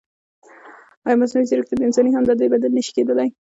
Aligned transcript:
ایا 1.05 1.19
مصنوعي 1.21 1.45
ځیرکتیا 1.49 1.77
د 1.77 1.81
انساني 1.87 2.11
همدردۍ 2.13 2.47
بدیل 2.51 2.71
نه 2.77 2.81
شي 2.85 2.91
کېدای؟ 2.97 3.29